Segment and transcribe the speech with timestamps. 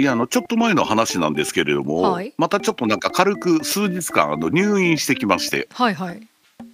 [0.00, 6.28] いや、あの、ちょっと前の話なんですけれども、はいまたちょっとなんか軽く数日間、あの、入院してきまして、はいはい。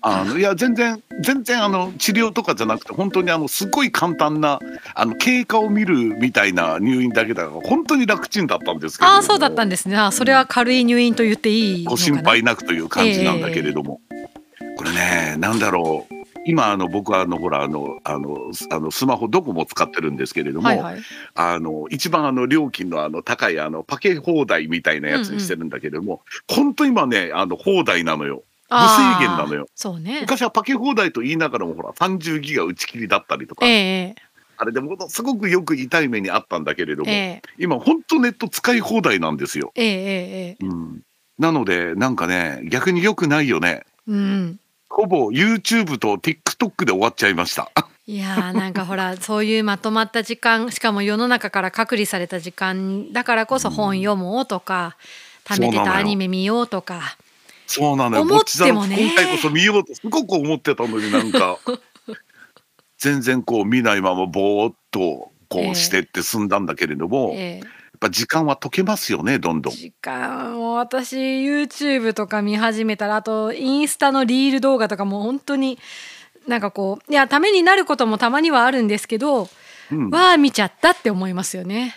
[0.07, 4.59] あの、いや、全然、全然、あの、治療とかじゃなくて、本当に、あの、すごい簡単な、
[4.95, 9.17] あの、経過を見るみたいな入院だけだから、本当に楽ちんだったんですけれども。
[9.17, 9.97] ああそうだったんですね。
[9.97, 11.97] あそれは軽い入院と言っていいのご。
[11.97, 14.01] 心配なくという感じなんだけれども、
[14.77, 16.15] これねなんだろう
[16.47, 21.03] 今あの僕はあのほらあのあのスあのスマホどこも使ってるんですけれども、はいはい。
[21.35, 28.43] あの一番あの料金のあの高いあのパケ放題みたいなやつにしてるんだけれども、本当今ねあの放題なのよ
[28.75, 29.67] 無制限なのよ。
[29.75, 30.21] そうね。
[30.23, 34.15] 昔はパケ放題と言いながらもほら30ギガ打ち切りだったりとか、ええ
[34.57, 39.73] あれでものすごくよく痛い目にあったんだけれども、ええ今本当ネット使い放題なんですよ。
[39.75, 41.03] ええええうん、
[41.39, 43.85] なのでなんかね逆に良くないよね。
[44.07, 44.61] うん。
[44.89, 47.71] ほぼ YouTube と TikTok で終わっちゃいました。
[48.07, 54.97] いやーなんかほらそういうまとまった時間しかも世の中から隔離された時間だからこそ本読もうとか、
[55.45, 57.17] 貯めてたアニメ見ようとか
[57.67, 58.23] そうなのよ。
[58.23, 61.59] 思ってもねぼっちさん今回こそ見ようとすごく思ってたのになんか
[62.99, 69.73] 全然こう見ないままぼーっとこええうしてって済んだんだけれども、やっええぱ時間は解けますよねどんどん。
[69.73, 75.79] 時間を私 YouTube とか見始めたらあとインスタのリール動画とかも本当に
[76.47, 79.49] なんかこういやためになることもたまにはあるんですけど、
[79.91, 81.95] うんわあ見ちゃったって思いますよね。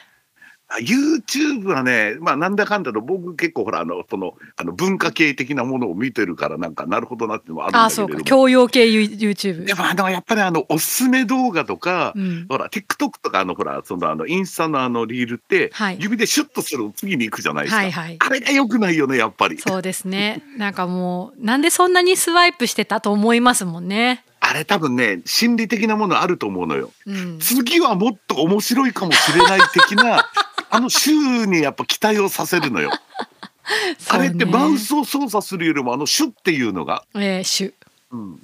[0.82, 8.42] YouTube はね、まあなんだかんだと僕結構ほらあのそのあの文化系的なものを見てるからなんかなるほどなっていうのもあるんああそうかだけれども。
[8.44, 9.64] 教養系 YouTube。
[9.64, 17.78] でもあのやっぱりあのおすすめ動画とか、うんほら TikTok とかあのほらそのあのインスタのあのリールって、はい指でシュッとすると次に行くじゃないですか。
[17.78, 19.58] はいはいあれが良くないよねやっぱり。
[19.58, 20.44] そうですね。
[20.58, 24.26] なんかもうなんでそんなにスワイプしてたと思いますもんね。
[24.40, 26.92] あれ多分ね心理的なものあると思うのよ。
[27.06, 27.40] うん。
[27.40, 30.30] 次はもっと面白いかもしれない的な
[30.77, 32.92] あの週にやっぱ期待をさせるのよ。
[34.10, 37.73] あれってマウスを操作するよりもあのシュッっていうのが、えー、シュ。
[38.11, 38.39] うん、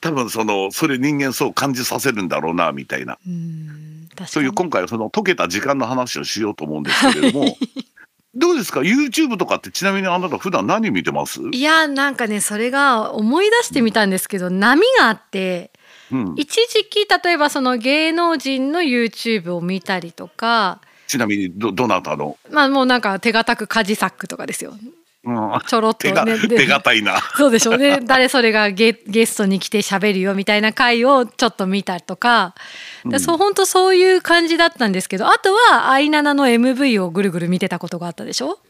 [0.00, 3.18] 多分そのそれ人間そう感じさせるんだろうなみたいな。
[4.26, 7.58] そういう今回はその解けた時間の話をしようと思うんですけれども、
[8.34, 11.40] どうですか？YouTube とかってちなみにあなた普段何見てます？
[11.52, 15.70] いやなんかねそれが思い出してみたんですけど、波があって
[16.12, 22.36] うん、一時期例えばその芸能人の YouTube を見たりとかちなみにどどなたの？
[22.50, 24.74] まあもうなんか手堅くカジサックとかですよ。
[25.24, 26.38] うん、ちょろっとね。
[26.38, 27.18] で手堅いな。
[27.36, 27.98] そうでしょうね。
[28.00, 32.54] 誰それがゲゲストに来て喋るよみたいな回をちょっと見たりとか、
[33.04, 35.26] でそう本当そういう感じだったんですけど。
[35.28, 38.60] あとはアイナナの MV をぐるぐる見てたことがあったでしょ？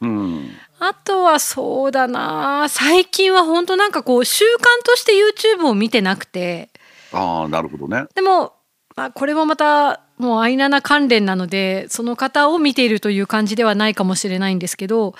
[0.00, 0.50] うん。
[0.78, 2.68] あとはそうだな。
[2.68, 6.68] 最近は本当なんかこう習慣として YouTube を見てなくて。
[7.12, 8.04] ああなるほどね。
[8.14, 8.52] でも、
[8.94, 15.14] まあ、これもまたもうアイナナ関連なのでその方を見ているという感じではないかもしれないんですけど、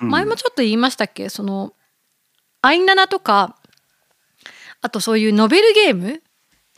[0.00, 0.08] うん。
[0.08, 1.28] 前もちょっと言いましたっけ？
[1.28, 1.72] その
[2.62, 3.56] アイナナとか
[4.80, 6.22] あとそういうノベルゲーム？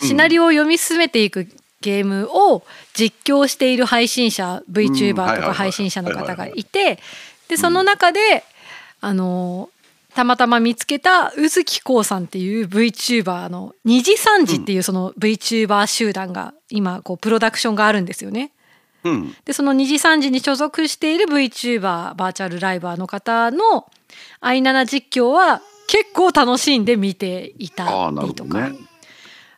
[0.01, 1.47] シナリオを読み進めていく
[1.83, 2.63] ゲームを
[2.95, 6.99] 実況している配信者 VTuber とか配信者の方がいて
[7.49, 8.45] でその中で
[9.01, 9.71] あの
[10.15, 18.53] たまたま見つけた宇月こうさんっていう VTuber の二次三次っていうその VTuber 集団が今こうプロダクションがあるんですよね。
[19.05, 19.35] うん。
[19.45, 23.91] でその二次三次に所属している VTuber バーチャルライバーの方の
[24.41, 28.61] アイナナ実況は結構楽しんで見ていたりとか、ね。
[28.61, 28.73] まあ、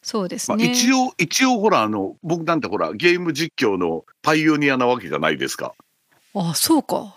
[0.03, 0.71] そうですね。
[0.71, 5.75] 一応一応ほらあの僕なんてほらゲーム実況のパイオニアなわけじゃないですか。
[6.35, 7.17] あそうか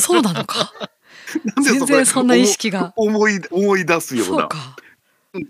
[0.00, 0.72] そうなのか
[1.62, 4.32] 全然そんな意識が思思い思い出すような。
[4.32, 4.76] そうか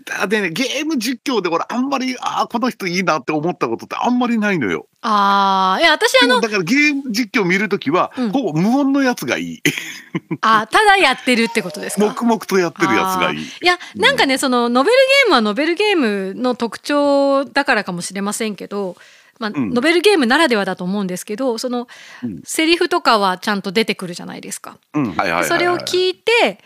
[0.05, 4.87] だでねゲーム実況でほらあんまりああこの人いいなって思ったことってあんまりないのよ。
[5.01, 9.61] あーいや私あのだからゲーム実況見るときは、うんほぼ無音のやつがいい。
[10.41, 12.05] あただやってるってことですか？
[12.07, 13.39] 黙々とやってるやつがいい。
[13.39, 18.97] いやなんかねそのノベルゲームはノベルゲームの特徴だからかもしれませんけど、
[19.39, 21.87] まあんノベルゲームならではだと思うんですけどその、
[22.23, 24.77] うんセリフとかはちゃんと出てくるじゃないですか。
[24.93, 26.59] それを聞いて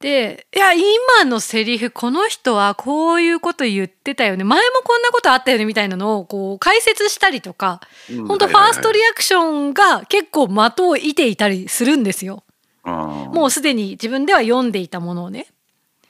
[0.00, 7.80] でいや今のセリフこの人はこういうこと言ってたよね前もこんなことあったよねみたいなのをこう解説したりとか、
[8.10, 12.44] うん本当ファーストリアクションが結構的を射ていたりするんですよ。
[12.84, 15.46] ももうすでに自分では読んでいたものをね。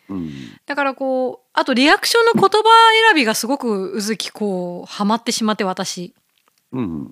[0.09, 0.31] うん、
[0.67, 2.65] だからこうあとリアクションの言葉
[3.09, 6.15] 選びがすごくうずきこうハマってしまって私。
[6.73, 7.11] うん、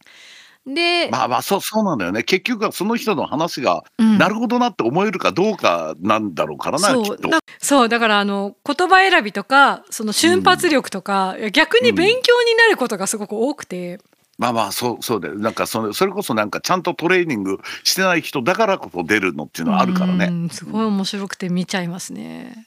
[0.66, 2.24] で、まあまあそうそうなんだよね。
[2.24, 4.18] 結局はその人の話が、うん。
[4.18, 7.04] なるほどなって思えるかどうかなんだろうからなきっと。
[7.04, 7.88] そうだそう。
[7.88, 14.00] だからあの言葉選びとかその瞬発力とか、いや逆に勉強になることがすごく多くて、
[14.38, 15.36] まあまあそうそうだよ。
[15.36, 20.26] なんかそのそれこそなんかちゃんとトレーニングしてない人だからこそ出るのっていうのはあるからね。
[20.26, 20.48] うん。
[20.50, 22.66] すごい面白くて見ちゃいますね。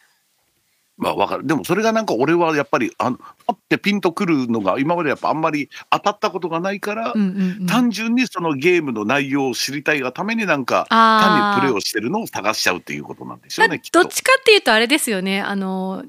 [1.00, 1.48] まあわかる。
[1.48, 7.68] でもそれがなんか俺はやっぱりあのパッてピンとくるのが今までやっぱあんまり当たったことがないから、うんうんうん。
[7.68, 11.56] 単純にそのゲームの内容を知りたいがためになんかあー。
[11.56, 14.04] 単にプレイをしてるのを探しちゃうっていうことなんでしょうだねきっと。
[14.04, 14.12] どっ。
[14.12, 15.42] ちかっていうとあれですよね。
[15.42, 16.04] あの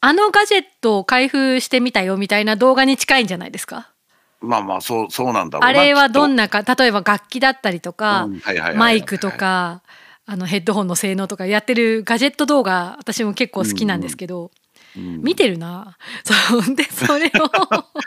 [0.00, 3.92] あのガジェットを開封してみたよみたいな動画に近いんじゃないですか？
[4.40, 8.28] まあまあそうそうなんだろうなあれはどんななか例えば楽器だったりとか、
[8.74, 9.82] マイクとかか
[10.26, 14.50] あのヘッドホンの性能とかやってるガジェット動画私も結構好きなんですけど、
[14.96, 15.96] 見てるな。
[16.24, 17.30] そうでそれを。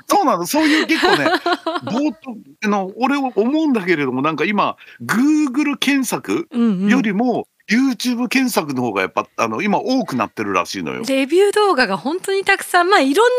[0.07, 1.25] そうなのそういう結構ね
[1.86, 6.89] 冒頭あの俺は思うんだけれどもなんか今 Google 検索うん、うん。
[6.89, 11.04] よりも YouTube 検索の方がやっぱあの今多くなってるらしいのよ。
[11.07, 13.30] レビュー動画が本当にたくさんまあいろん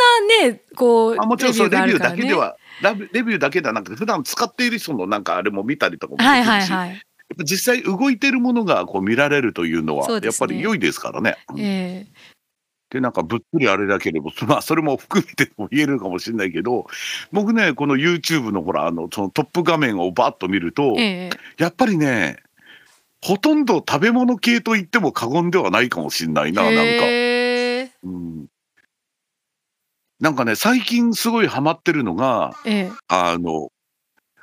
[0.40, 2.56] なねこうあもちろんそうレビューだけでは
[3.12, 7.02] レビューだけではなくて普段使っている人のなんかあれも見たりとかもできるし、はいはいはい、
[7.38, 11.36] 実際動いてるものがこう見られるというのはやっぱり良いですからね。
[12.90, 16.86] でなんかぶっつりあれだけれど まあそれも含めても言えるかもしれないけど
[17.30, 21.30] 僕ねこの YouTube のほらあのそのトップ画面をバッと見ると、ええ。
[21.58, 22.38] やっぱりね
[23.22, 26.80] ほとんど食べ物系と言っても過言ではないかもしれないななんか。
[28.02, 28.46] うん。
[30.18, 32.90] なんかね最近すごいハマってるのがえ。
[33.08, 33.70] あの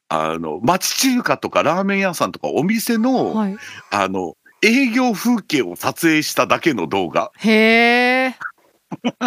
[0.10, 3.58] あの町中華とかラーメン屋さんとかお店えの、はい、
[3.92, 7.32] あの営業風景を撮影しただけの動画。
[7.38, 8.36] へえ。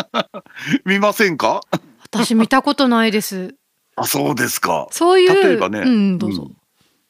[0.86, 1.60] 見ませんか？
[2.04, 3.54] 私見たことないです。
[3.96, 4.86] あそうですか。
[4.90, 6.50] そういう例えばねうんどうぞ、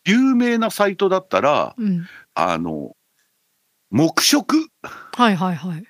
[0.05, 2.07] 有名なサイトだったらうん。
[2.35, 2.97] あの
[3.91, 4.59] 黙食？
[4.59, 5.85] っはいはいはい。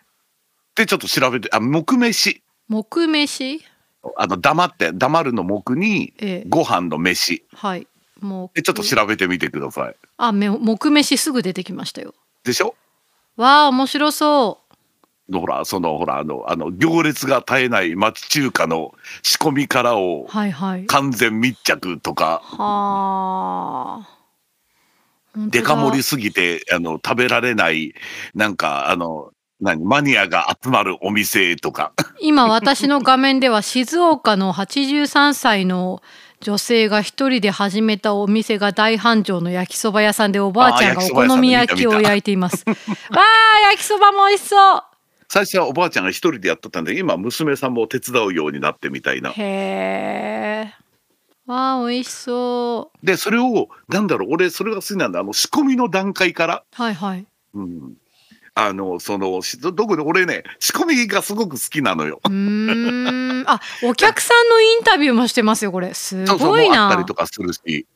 [0.74, 2.42] てちょっと調べてあ黙飯。
[2.68, 3.64] 木飯？
[4.16, 6.44] あの黙って黙るの黙にええ。
[6.48, 7.44] ご飯の飯。
[7.52, 7.86] はい。
[8.20, 9.94] もうでちょっと調べてみてください。
[10.18, 12.14] あめ木飯すぐ出てきましたよ。
[12.44, 12.74] でしょ？
[13.36, 14.60] わあ面白そ
[15.32, 18.92] ほらそのほらあのあの行列が絶えない町中華の
[19.22, 20.86] 仕込みからをうはいはい。
[20.86, 22.42] 完全密着とか。
[22.44, 24.16] はあ。
[25.36, 27.94] デカ盛りすぎてあの食べられない
[28.34, 36.02] なんかあの何マニアが集まるお店とか今私の画面では静岡の83歳の
[36.40, 42.64] 女性が一人で始めたお店が大繁盛の焼きそば屋さんでおばあちゃんがお好み焼きを焼いています。
[42.66, 42.74] わ
[43.16, 44.82] あ焼きそばも美味しそう。
[45.28, 49.32] 最初はおばあちゃんが一人でやってたんで今娘さんも手伝うようになってみたいな。
[49.32, 50.74] へえ。
[51.44, 53.06] わあ美味しそう。
[53.06, 57.26] でそれをなんだろう俺それが好きなんだあの仕込みの段階から、はいはい。
[57.52, 57.94] うん、
[58.66, 62.20] あのそのしどこで俺ね仕込みがすごく好きなのよ。
[62.24, 63.44] うーん。
[63.46, 65.94] あお客さんのインタビューもしてますよこれ。
[65.94, 67.14] すそうそうごいなもうあったりと。
[67.14, 67.86] かするし。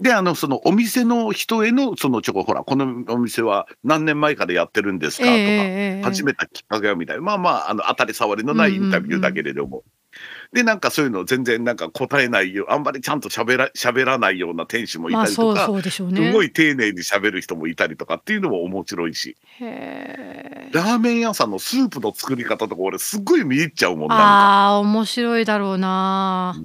[0.00, 9.84] であのそのお店の人へのそのちょこほらこのお店は何年前からやってるんですかとか、ええ始めたきっかけはみたいなまあまああの当たり障りのないインタビューだけれども、
[10.52, 15.66] でなんかそういうの全然なんか答えないよあんまりちゃんと喋ら喋らないような店主もいたりとか。
[15.90, 19.36] すごい丁寧に喋る人もいたりとかっていうのも面白いし。
[19.60, 26.56] ラーメン屋さんのスープの作り方とか俺すっごい見入っちゃうもんなんかああ面白いだろうな。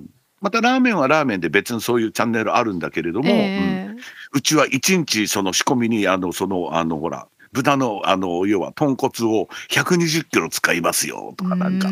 [0.41, 3.95] またラーメンはラーメンで別にそういうチャンネルあるんだけれども、うんええ
[4.35, 11.87] うちは一日その仕込みにあのそのあのほら豚のあの要は豚骨を120キロ使いますよとかなんか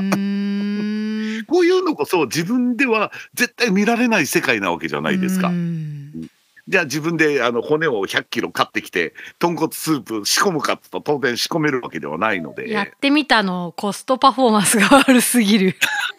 [1.47, 5.51] こういうのこそ自分では絶対見られない世界なわけじゃないですかう。
[5.51, 6.29] ん
[6.67, 15.75] じゃあ自分であの骨を100キロ買ってきて豚骨スープ仕込むかっと当然仕込めるわけではないのやっでてみたのコストパフォーマンスが悪すぎる。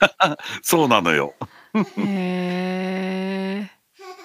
[0.63, 1.35] そうなのよ。
[1.75, 3.74] へえ。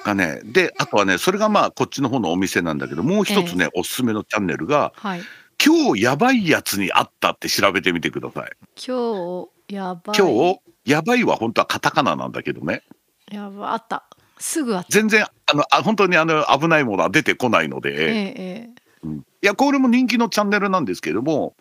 [0.04, 5.22] がねであとはねそれがまあこっちの方のお店なんだけどもう一つね、おすすめのチャンネルがはい。
[5.64, 8.52] 「今日やばいやつにあった」って調べてみてください。
[8.76, 10.18] 今日やばい。
[10.18, 12.84] 今日やばいは本当はカタカナなんだけどね
[13.32, 14.06] やばあった。
[14.40, 14.88] すぐあった。
[14.90, 18.70] 全然あのあ本当にあの危ないものは出てこないので、えええ
[19.04, 21.56] うんいやこれも人気のチャンネルなんですけども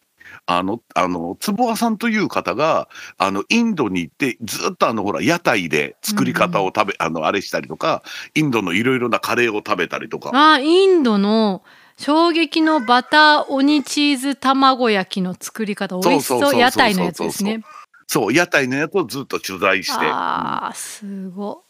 [0.47, 8.03] あのあの坪和さんという方があのインドに行ってずっとあのほら屋台で作り方を食べ、あのあれしたりとか
[8.35, 10.31] インドのいろいろなカレーを食べたりとか。
[10.33, 11.63] あインドの
[11.97, 16.57] 衝撃のバター鬼チーズ卵焼きの作り方美味しそう。
[16.57, 17.63] 屋台のやつですね。
[18.07, 19.99] そう屋台のやつをずっと取材して。
[20.01, 21.65] あーすご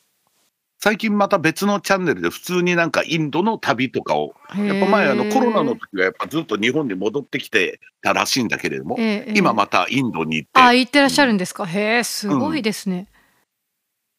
[0.81, 13.09] 最近また別のチャンネルで普通になんかインドの旅とかを、やっぱ前あのコロナの時はやっぱずっと日本に戻ってきてたらしいんだけれども、ええ今またインドに行って、あ行ってらっしゃるんですか、へえすごいですね、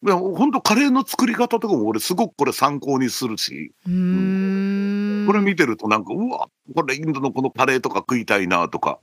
[0.05, 5.27] いや本当カレーの作り方とかも俺すごくこれ参考にするし、うーん。
[5.27, 8.99] これ見てるとなんかうわこれインドのこのカレーとか食いたいなとか。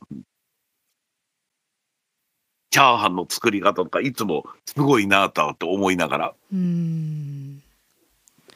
[2.70, 6.34] チャーハンの作り方とかいつもすごいなと思いながら。
[6.52, 7.35] うーん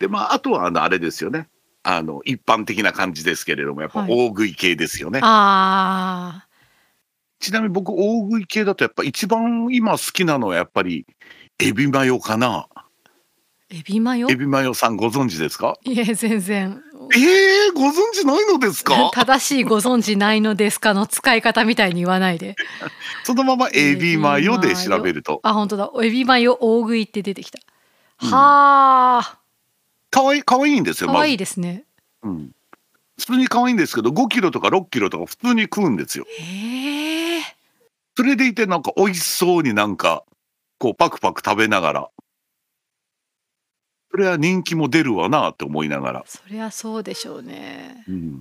[0.01, 1.49] でまああとはあのあれですよね。
[1.83, 4.13] あの一般的な感じですけれどもやっぱはい。
[4.13, 5.21] 大食い系ですよね。
[5.23, 6.47] あ
[7.39, 11.07] ちなみに僕大食い系だとやっぱ一番今好きなのはやっぱり
[11.59, 12.67] エビマヨかな。
[12.75, 12.81] ー
[13.79, 14.29] エビマヨ？
[14.29, 15.79] エビマヨさんご存知ですか？
[15.85, 16.83] いえ全然。
[17.15, 19.11] えー、ご存知ないのですか？
[19.15, 22.57] 正しいご存知ないのですかの使い方みたいに言わないで。
[23.25, 25.41] そのままエビマヨで調べると。
[25.45, 25.91] あ本当だ。
[26.03, 27.59] エビマヨ大食いって出てきた、
[28.23, 28.31] うん。
[28.31, 29.40] はあ
[30.11, 31.11] かわいい、かわいいんですよ。
[31.11, 31.85] かわいですね
[32.23, 32.51] うん。
[33.19, 36.25] 普通に可愛いんですけど、5キロとか6キロとか普通に食うんですよ。
[36.29, 37.43] へえ
[38.17, 40.25] それでいてなんか美味しそうになんか、
[40.79, 42.11] こうパクパク食べながら。
[44.11, 46.25] それは人気も出るわなって思いながら。
[46.27, 48.41] そりゃそうでしょうねうん。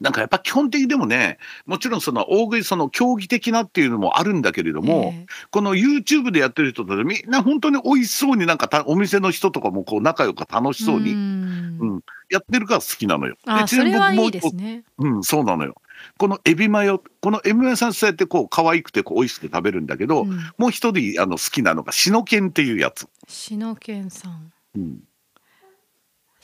[0.00, 5.26] なんかやっぱ基本的にでもね、もちろんその大食いその競技的なっていうのもあるんだけれども、ええ。
[5.50, 11.78] この YouTube でやってる人たちみんな本当に美味しそうになんかたお店の人とかもこう仲良く楽しそうにん。
[11.80, 13.36] うんやってるから好きなのよ。
[13.46, 14.84] あでちなみにそれはいい僕もう一個ですね。
[14.98, 15.76] うん、そうなのよ。
[16.18, 20.36] このエビマヨ、このエビマヨさんそうやってこう可愛くてこう美味しく食べるんだけど、うん。
[20.58, 23.08] もう一人あの好きなのがシノケンっていうやつ。
[23.28, 24.52] 篠犬さん。
[24.74, 24.98] うん、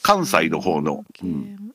[0.02, 1.04] 関西の方の。
[1.18, 1.74] 篠犬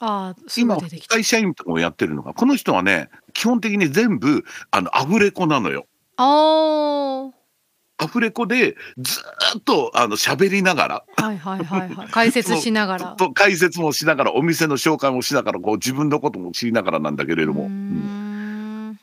[0.00, 0.78] あ今
[1.08, 5.86] 会社員とかもやってるのがこの人はね基本的に全部あのアフレコなのよ。
[6.16, 7.30] あ
[8.02, 11.04] アフレコでずーっとあの喋りながら。
[11.16, 12.08] あはいはいはいはい。
[12.08, 13.06] 解説しながら。
[13.18, 18.90] と解説もしながらお店の紹介もしながらこう自分のことも知りながらなんだけれども、うん。
[18.92, 18.98] ん。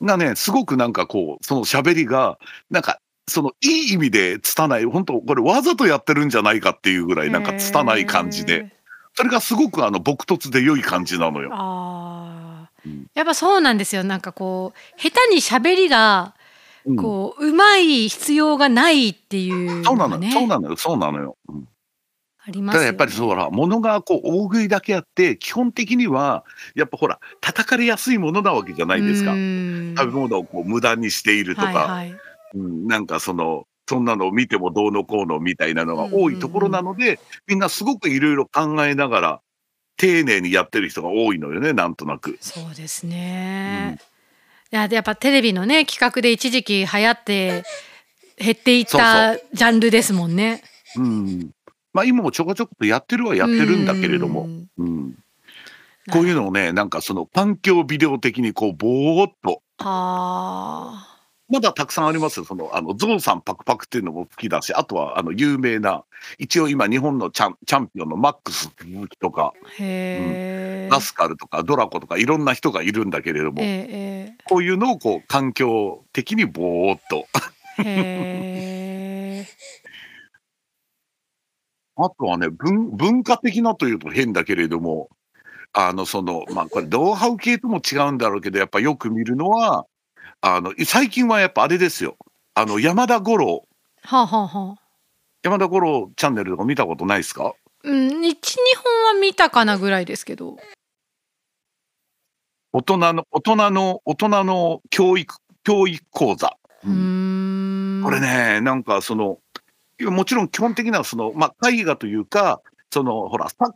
[0.00, 2.38] がねすごくなんかこうその喋りが
[2.70, 8.75] なんかそのいい意味で拙い本当これわざとやってるんじゃないかっていうぐらいなんか拙い感じへでー
[9.16, 11.50] それがすごくあの朴突で良い感じなのよ。
[11.52, 13.06] ああうん。
[13.14, 14.04] やっぱそうなんですよ。
[14.04, 16.34] なんかこう下手に喋りが
[16.84, 16.96] うん。
[16.96, 21.36] こううまい必要がないっていうそうなのよ、そうなのよ、そうなのよ。
[21.48, 21.68] うん。
[22.46, 26.44] ありますただやっぱりそうほら、物がこう大食いだけあって、基本的には、
[26.76, 29.32] やっぱほら、叩かれやすいものなわけじゃないですか。
[29.32, 32.16] 食べ物をこう無駄にしているとか、はいはい。
[32.54, 39.40] うん、なんかその、そんなのを見てもどうのこうのみたいなのが多いところなので、みんなすごくいろいろ考えながら、
[39.96, 42.36] 丁寧にやってる人が多いのよね、なんとなく。
[42.40, 43.98] そうですね、
[44.72, 47.64] いやでやっぱテレビのね企画で一時期流行って
[48.38, 50.62] 減っていったジャンルですもんね。
[50.96, 51.50] うん。
[51.92, 54.68] まあ今もちょこちょことやってるはやってるんだけれども、うん。
[54.78, 55.14] うん。
[56.10, 61.05] こういうのをね、なんかその環境ビデオ的にこう、ぼーっと、あ
[61.48, 62.44] まだたくさんありますよ。
[62.44, 66.04] その、あの、ゾウさんパクパクっていうのも好きだし、あとは、あの、有名な、
[66.38, 77.26] 一応今日本のチャンチャンピオンのマックス鈴木とか、ーへえ、ラスカルとかドラコとかいろんな人がいるんだけれども、ええこういうのをこう、環境的にぼーっと。
[77.84, 79.46] ええ
[81.98, 85.08] あとはね、文文化的なというと変だけれども、
[85.72, 89.86] あの、その、まあ、これ、ノウハウ系とも違うんだろうけど、やっぱよく見るのは、
[90.40, 92.16] あの、最近はやっぱあれですよ。
[92.54, 93.66] あの、山田五郎、
[94.02, 94.82] はあ、はあはあ、
[95.42, 97.54] 山田五郎チャンネルとか見たことないですか？
[97.84, 100.56] うん一二本は見たかなぐらいですけど。
[102.72, 106.56] 大人の、大人の、大人の教育、教育講座。
[106.84, 108.02] うーん。
[108.02, 109.38] これね、なんかその、
[110.00, 113.74] もちろん基本的なその、まあ、絵画というか、その、ほら、作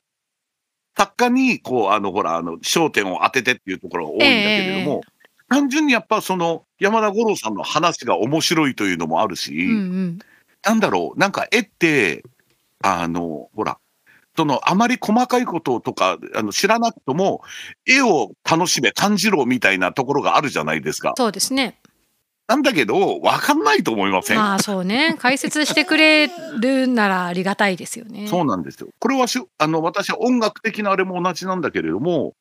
[0.98, 5.02] 作家に、こう、あの、ほら、あの、焦点を当ててっていうところが多いんだけれども、
[5.50, 10.18] 単純にやっぱその、山田五郎さんの話が面白いというのもあるし、うんうん
[10.62, 12.22] なんだろう、なんか絵って、
[12.82, 13.78] あの、ほら、
[14.36, 17.40] その、あまり細かいこととか、あの、知らなくとも、
[17.86, 21.14] 絵を楽しめ、感じろみたいなところがあるじゃないですか。
[21.16, 21.78] そうですね
[22.46, 26.28] なんだけど、わかんないと思いません、まあそうね解説してくれ
[26.58, 28.88] るならありがたいですよねそうなんですよ。
[28.98, 32.34] これはしあの私は音楽的なあれも同じなんだけれども、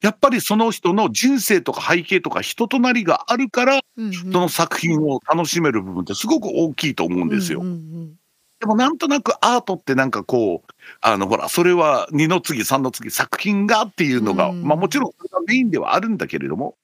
[0.00, 7.60] やっぱりその人の人生とか背景とか人となりがあるから、うんうんその作品を楽しめる部分ってすごく大きいと思うんですよ。
[7.60, 8.14] うんうん
[8.58, 10.72] でもなんとなくアートってなんかこう、
[11.02, 16.74] あのほら、それは2の次、3の次、作品がっていうのが、うんまあもちろんそれがメインではあるんだけれども、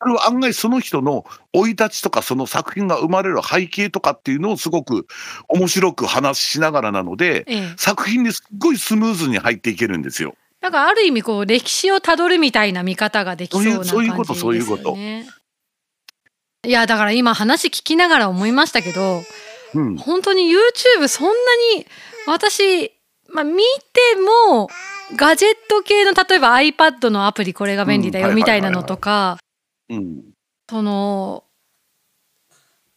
[0.00, 5.06] それは案外その人の生い立ちとかその作品が生まれる背景とかっていうのをすごく
[5.48, 10.34] 面白く話しながらなので、ええ作品にすっごいスムーズに入っていけるんですよ。
[10.60, 14.18] なんかある意味こう歴史をたどるみたいな見方ができそうな感じですそういうよね。
[14.18, 14.96] ことそういうこと
[16.66, 19.22] いやだから今話聞きながら思いましたけど
[19.74, 21.32] うん、本当に YouTube そんな
[21.76, 21.86] に
[22.26, 22.92] 私、
[23.32, 23.62] まあ、見
[23.92, 24.16] て
[24.50, 24.68] も
[25.16, 29.38] ガジェット系の例えば iPad のアプリこれが便利だよみたいなのとか
[29.88, 30.22] うん、
[30.68, 31.42] その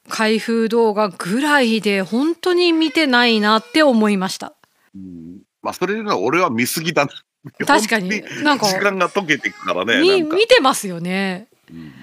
[0.08, 4.53] 開封動画ぐらいで本当に見てないなって思いました。
[4.96, 7.12] うんまあそれが俺は見過ぎだな。
[7.66, 10.02] 確かに本なんか時間が解けていくからね。
[10.24, 11.48] 見てますよね。
[11.70, 11.94] うん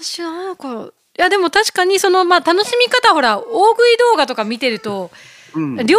[0.00, 5.10] 私なんかいやでも確かにそのまあ楽しみ方ほら大食い動画とか見てると
[5.54, 5.94] うん料理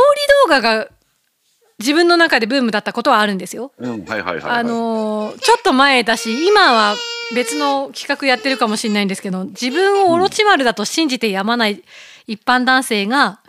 [0.46, 0.88] 動画が
[1.80, 3.72] 自分の中でブームだったことはあるんですよ。
[3.78, 4.60] うん、はいはいはい、はい。
[4.60, 6.96] あのーちょっと前だし今は
[7.36, 11.84] 別の企画やってるかもしれないんですけど自分をオロチマルだと信じてやまない
[12.28, 13.40] 一般男性が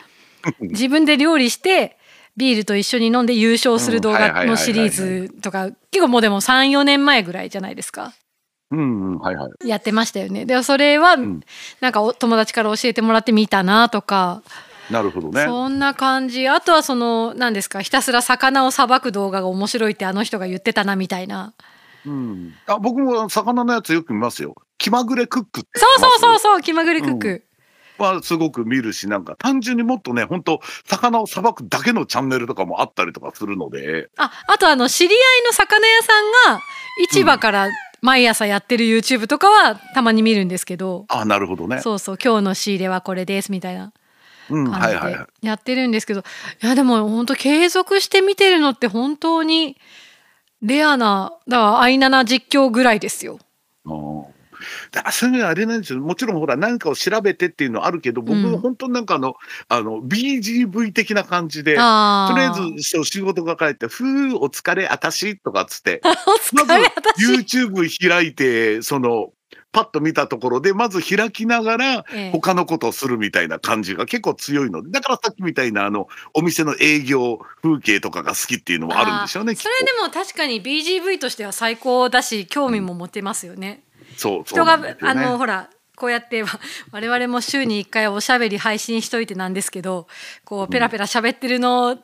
[0.60, 1.96] 自分で料理して
[2.40, 8.14] ビールと一緒に飲んで優勝する動画のシリーズとか結構もうでも34年前ぐらいじゃないですか
[8.70, 9.68] うんうん、はいはい。
[9.68, 10.46] やってましたよね。
[10.46, 11.42] でそれはん
[11.80, 14.42] なんかお友達から教えてもらってみたなとか
[14.90, 15.44] なるほどね。
[15.44, 21.52] そんな感じあとはその何ですかひたすら魚をさばく動画が面白いってあの人が言ってたなみたいな
[22.06, 24.54] うん、あ僕も魚のやつよく見ますよ。
[24.78, 26.38] 気まぐれクックそうそうそうう。
[26.38, 27.44] そう気まぐれクック、
[28.04, 36.12] はすごく見るしなんか単純にもっとね本当魚をさばくだけのチャンネルとかもあったりとかするのでああとあの知り合いの魚屋さ
[36.48, 36.62] んが
[37.10, 37.68] 市場から
[38.02, 41.80] 毎朝やってる YouTube とかはたまに見るんですけど、あなるほどね。
[41.80, 43.92] そうそう今日の仕入れはこれですみたいな
[44.48, 45.18] うん感じで。
[45.42, 49.76] やってるんですけどいやでも本当継続して見てるのって本当に
[50.62, 53.38] レアなだからアイナナ実況ぐらいですよ。
[53.84, 53.90] う
[54.60, 56.00] んだそういうあれなんですよ。
[56.00, 59.34] もちろんほら何かを調べてっていうのはあるけど僕も本当になんかあの,、
[59.68, 66.00] あの BGV 的な感じでとりあえず仕事が帰って「ふうお疲れあたし」とかっつって。
[66.52, 66.72] おまず
[67.18, 69.32] YouTube 開いてその
[69.72, 72.30] パッと見たところでまず開きながらええ。
[72.32, 83.82] 他のことをするみたいな感じが結構強いのでだからさっきみたいなあのお店の営業風景とかが好きっていうのもあるんでしょうねそれでも確かに BGV としては最高だし興味も持てますよね。
[83.82, 86.48] そうそう人が、あのほらこうやってわ
[86.92, 90.06] 我々も週に1回おしゃべり配信しといてなんですけど
[90.44, 91.98] こうペラペラ喋ってるの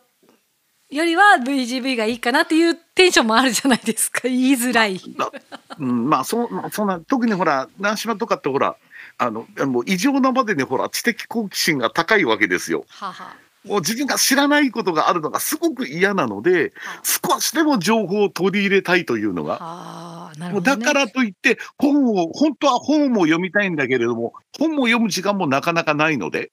[0.89, 5.01] よりは VGV がいいかなっていうテンションもあるじゃないですか言いづらい。
[5.17, 5.31] な
[5.79, 8.77] うん、まあそそんな特にほら南島とかってほら
[9.19, 12.85] あのもう異常なまでにほら知的好奇心が高いわけですよ。
[12.89, 13.35] はは
[13.67, 20.33] もう自分が知らないことがあるのがすごく嫌なのでは少しでも情報を取り入れたいというのが。
[20.39, 26.51] ね、だからといって本を本当は本も読みたいんだけれども本も読む時間もなかなかないので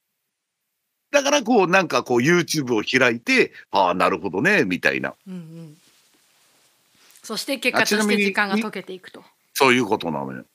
[1.12, 5.78] だからこうなんかこう YouTube を開いてああなるほどねみたいなうんうん、
[7.24, 9.24] そして結果として時間が解けていくと。
[9.54, 10.46] そういうことなのよ。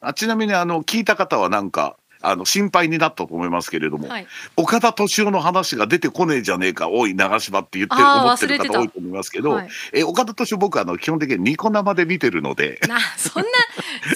[0.00, 4.26] あちなみにあの聞いた方はなんかあの心配になったと思いますけれども、はい、
[4.56, 13.48] 岡田敏夫の話が出てこねえじゃねえかおい長島って言って思ってる方多いと思いますけど、はい、え岡田敏夫僕あの基本的にニコ生で見てるのでなそんな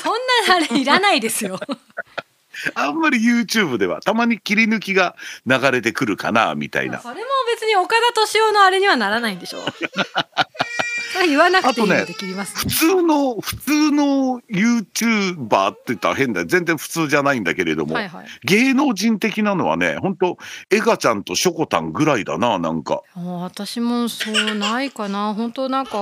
[0.01, 0.12] そん
[0.49, 1.59] なあれいらないですよ。
[2.75, 7.01] あんまり YouTube ではたまに切り抜きが流れてくるかなみたいな。
[7.01, 7.21] それも
[7.53, 9.91] 別に岡田敏夫のあれにはならないんでしょそれ
[11.27, 18.27] 言わなくていいので切ります、普通の普通の YouTuber って言ったら変だ全然普通じゃないんだけれども、はいはい。
[18.44, 20.38] 芸能人的なのはね本当
[20.70, 23.03] エガちゃんとショコタンぐらいだななんか。
[23.14, 25.35] あー私もそうないかな。
[25.35, 25.98] 本当なんか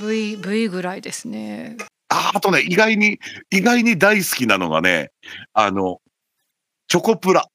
[0.00, 1.76] V, v ぐらいですね。
[2.08, 3.18] ああとね意外に
[3.50, 5.10] 意外に大好きなのがね
[5.52, 6.00] あの
[6.88, 7.46] チョコプラ。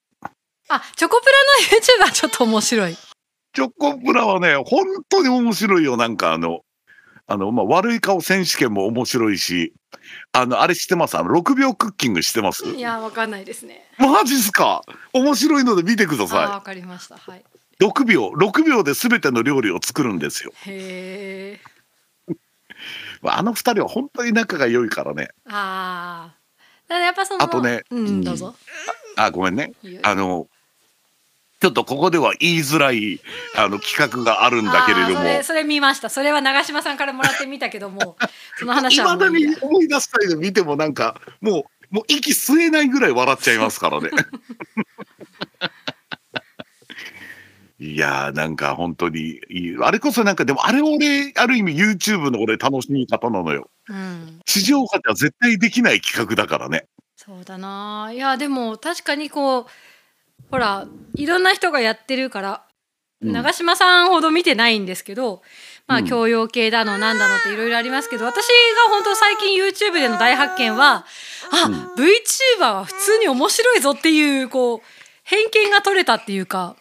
[0.70, 1.34] あチョコプラ
[1.78, 2.96] の YouTube はちょっと面白い。
[3.54, 5.98] チョコプラはね本当に面白いよ。
[5.98, 6.62] なんかあの
[7.30, 9.74] あの、まあ、悪い顔選手権も面白いし
[10.34, 11.16] あのあれ知ってます？
[11.18, 12.66] あの6秒クッキング知ってます？
[12.66, 13.86] いやわかんないですね。
[14.00, 14.82] マジっすか？
[15.14, 17.18] 面白いので見てくだあさわかりました。
[17.18, 17.40] はい。
[17.40, 18.30] い6秒。
[18.30, 20.52] 6秒で全ての料理を作るんですよ。
[20.66, 21.60] へ
[22.28, 22.34] え
[23.24, 25.30] あの二人は本当に仲が良いからね。
[25.46, 26.36] ああ
[26.88, 28.24] だからやっぱそのあとねうん、うん。
[28.24, 28.56] どうぞ。
[29.18, 29.74] あごめんね。
[30.02, 30.48] あの
[31.60, 33.20] ちょっとここでは言いづらい
[33.58, 38.16] あの企画があるんだけれどもそれそれ見ましたそれは長嶋さんからもらってみたけども
[38.58, 44.12] その話いまだはいいやに思い出したりで見てもなんかもうもう息吸えないぐらい笑っちゃいますからね。
[47.80, 53.70] いやーなんか本当にいいあれこそなんかでもあれ俺ある意味 YouTube の俺楽しみ方なのよ。
[53.88, 56.88] うん、地上波では絶対できない企画だからね。
[57.16, 59.66] そうだないやでも確かにこう
[60.52, 62.64] ほらいろんな人がやってるから、
[63.22, 63.32] うん。
[63.32, 65.42] 長嶋さんほど見てないんですけど
[65.88, 66.06] まあうん。
[66.06, 68.52] 教養系だのなんだのっていろいろありますけど私が
[68.90, 71.06] 本当最近 YouTube での大発見は
[71.52, 71.74] あ、うん。
[71.96, 74.82] VTuber は普通に面白いぞっていうこう
[75.24, 76.76] 偏見が取れたっていうか。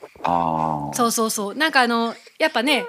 [0.94, 1.54] そうそうそう。
[1.54, 2.86] なんかあのやっぱね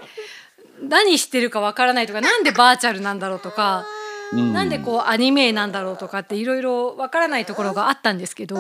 [0.82, 3.86] 何してるかわからないとかなんでバーチャルなんだろうとか、
[4.34, 8.56] うんなんでこうアニメなんだろうとかっていろいろわからないところがあったんですけど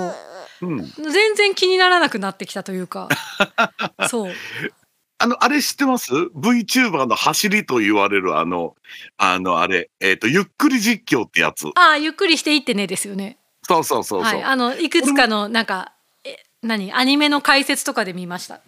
[0.62, 0.84] うん。
[0.86, 3.10] 全然気にならなくなってきたというか
[4.10, 4.34] そう
[5.22, 8.76] あの、あれ知ってます ?VTuber の走りと言われるあの、
[9.18, 11.68] あの、あれ、えっ、と、ゆっくり実況ってやつ。
[11.76, 14.34] ああゆっくりしていってねですよねそうそうそうそう。
[14.34, 15.92] はいあのいくつかのなんか
[16.24, 16.94] え何？
[16.94, 18.62] アニメの解説とかで見ました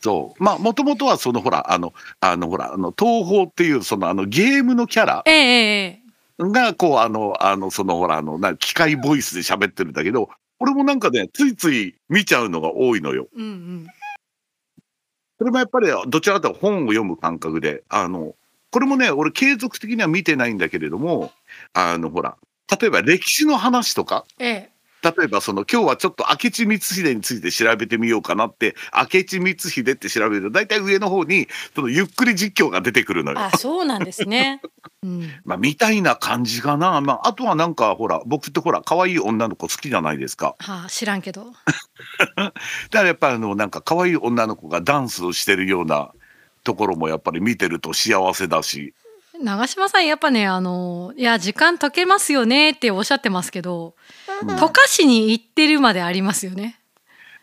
[0.00, 0.42] そう。
[0.42, 6.07] まあ、もともとはその、ほら、あの、あの、ほら、あの、東宝っていう、その、あの、ゲームのキャラええええ
[6.38, 13.28] が、こう、あの、あの、その、ほら、あの、な機械ボイスで喋ってるんだけど、俺もなんかね、ついつい見ちゃうのが多いのよ。
[13.34, 13.86] うんうん
[15.38, 18.34] それもやっぱり、どちらかというと本を読む感覚で、あの、
[18.72, 21.30] これもね、俺継続的には見てないんだけれども、
[21.74, 22.36] あの、ほら、
[22.80, 24.70] 例えば歴史の話とか、ええ
[25.02, 33.38] 例えばその今日はちょっと明智光秀について調べてみようかなって明智光秀って調べると大体上の方にそのゆっくり実況が出てくるのよ。
[33.38, 34.60] あそうなんですね
[35.04, 37.00] うんまあみたいな感じかな。
[37.00, 40.56] まああとはなんかほら僕ってほら可愛い女の子好きじゃないですか。
[40.58, 41.52] はあ知らんけど
[42.36, 42.52] だか
[42.90, 46.10] らやっぱりあのなんか可愛い女の子がダンスをしてるような
[46.64, 48.94] ところもやっぱり見てると幸せだし。
[49.40, 53.94] 長嶋さんやっぱねあのいや時間解けますよねっておっしゃってますけど、
[54.42, 56.78] 溶かしに行ってるまでありますよね。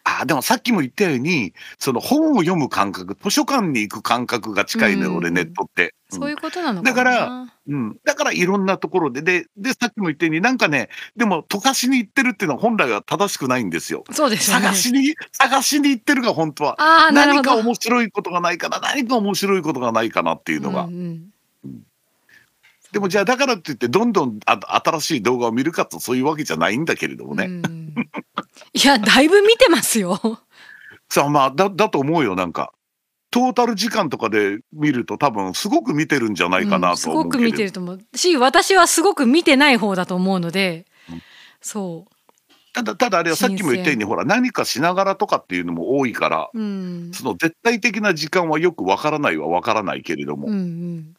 [0.06, 5.84] あでもさっきも言ったようにその本を読む感覚図書館に行く感覚が近いのよ、うん俺ネットって。
[5.84, 6.92] うんそういうことなのかな。
[6.92, 14.04] だからうん、だからいろんなところで、で、で、さっきも言ったように、なんかね、でも、溶かしに行ってるっていうのは本来は正しくないんですよ。
[14.12, 14.66] そうですよね。
[14.66, 16.76] 探しに、探しに行ってるが本当は。
[16.80, 17.50] ああなるほど。
[17.50, 20.84] 何か面白いことがないかな、何か面白いことがないかなっていうのが。
[20.84, 21.35] うんうん
[22.96, 27.44] でも、じゃあ、だからって言って、どんどんあ新しい動画を見るかと、そういうわけじゃないんだけれどもね。
[27.44, 27.94] うん。
[28.72, 30.18] いやだいぶ見てますよ。
[31.12, 32.72] さあ、まあ、だ、だと思うよ、なんか。
[33.32, 38.18] トータル時間とかで見ると、多分、すごく見てるんじゃないかうなんと思うけれど、すごく見てると思う。
[38.18, 41.22] し私はすごく見てない方だと思うので、うん。
[41.60, 42.06] そ
[42.72, 51.16] ただ、ただあれはさっきも言ったように、ほら、何かしながらとかっていうのも多いから、う、うん、その絶対的な時間はよくわからないはわからないけれども、うんうん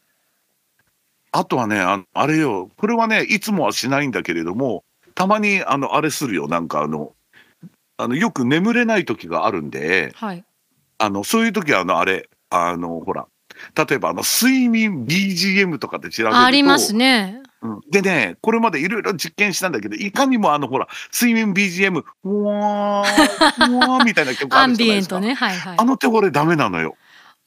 [1.31, 4.83] あとはねあ、あれよ、これはね、いつもはしないんだけれども、
[5.15, 7.13] たまにあのあれするよ、なんかあの、
[7.97, 10.43] あのよく眠れない時があるんで、はい。
[10.99, 13.27] あのそういう時はあのあれ、あのほら、
[13.75, 17.41] 例えばあの睡眠 BGM とかで調べると、ありますね。
[17.41, 17.47] うん
[17.89, 25.19] でね、これまでいろいろ実験したんだけど、いかにもあのほら、睡眠 BGM、うわー、うわーみたいな曲あアンるじゃないですか。
[25.19, 25.47] ビエントね。
[25.47, 25.83] はいはいあ。
[25.83, 26.95] の手これダメなのよ。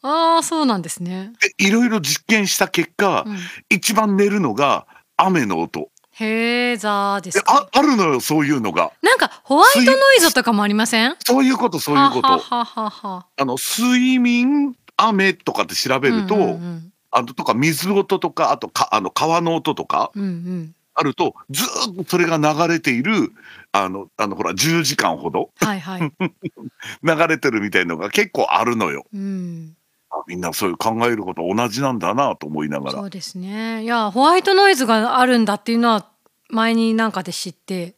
[0.03, 1.33] ああそうなんですね。
[1.59, 4.87] でいろいろ実験した結果、うん、一番寝るのが
[5.17, 5.91] 雨の音。
[6.13, 7.69] へーザーでですか。
[7.73, 8.93] ああるのよ、そういうのが。
[9.03, 11.17] なんかホワイトノイズとかもありません？
[11.27, 12.29] そういうこと、そういうこと。
[12.29, 23.33] あの、睡眠、雨とかって調べると、うんうんあととか水音とか、あとか、あの、川の音とかうんうんあると、ずーっとそれが流れている、
[23.73, 26.01] あの、あの、ほら、10時間ほどはいはい。
[27.03, 29.05] 流れてるみたいのが結構あるのよ。
[29.13, 29.75] うん。
[30.11, 32.93] あみんなそういう考えること同じなんだなと思いながら。
[32.93, 33.83] そうですね。
[33.85, 36.07] いやホワイトノイズがあるんだっていうのは
[36.49, 37.95] 前になんかで知って。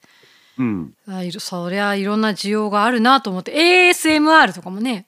[0.59, 0.94] うん。
[1.09, 3.53] あそりゃいろんな需要があるなと思って
[3.90, 5.07] ASMR とかもね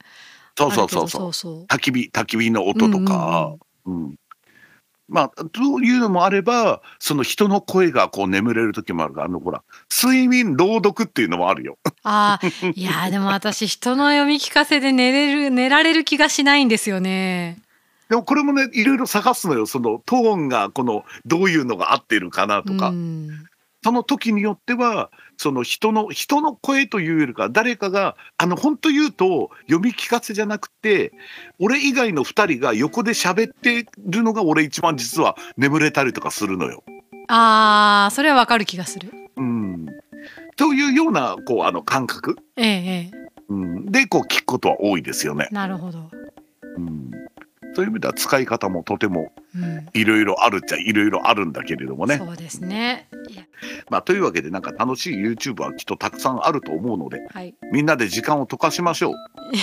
[0.56, 1.32] そうそうそうそう。
[1.32, 4.14] そう焚き火、焚き火の音とか、うん
[5.08, 11.78] まあ、というのもあれば、その人の声がこう眠れる時もあるから、あのほら、睡眠朗読っていうのもあるよ。
[12.02, 17.58] あーいやでも私人の読み聞かせで寝れる寝られる気がしないんですよね。
[18.08, 19.66] でもこれもね、いろいろ探すのよ。
[19.66, 23.46] そのトーンがこのどういうのが合ってるかなとか、うん
[23.84, 31.12] その時によっては、その人の人の声というよりか、誰かがあの本当言うと読み聞かせじゃなくて、
[31.58, 36.82] 俺以外の2人が横で喋ってるのが俺一番実は眠れたりとかするのよ。
[37.28, 39.12] あーそれはわかる気がする。
[39.36, 39.86] うん。
[40.56, 45.48] というようなこうあの感覚、ええええうん、でこう聞くことは多いですよね。
[45.50, 46.10] なるほど。
[46.78, 47.10] うん。
[47.74, 52.18] そういう意味では使い方もとてもうんいろいろあるっちゃいろいろあるんだけれどもね。
[52.18, 53.08] そうですね。
[53.90, 57.54] まあ、というわけでなんか楽しい YouTube はきっとたくさんあると思うのではい。
[57.72, 59.14] みんなで時間を溶かしましょう。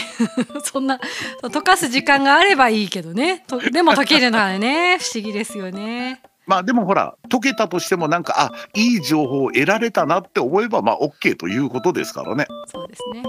[0.64, 1.00] そんな
[1.44, 3.44] 溶かす時間があればいいけどね。
[3.48, 6.22] とでも溶けるのはね不思議ですよね。
[6.48, 12.46] まあでもほら解けたとしてもなんかあいい情報を得られたなって思えばまあ OK ということですからね。
[12.68, 13.24] そうですね